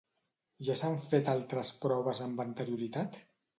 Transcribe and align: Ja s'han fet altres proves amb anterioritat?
Ja 0.67 0.77
s'han 0.83 0.97
fet 1.11 1.29
altres 1.35 1.71
proves 1.85 2.25
amb 2.29 2.43
anterioritat? 2.49 3.25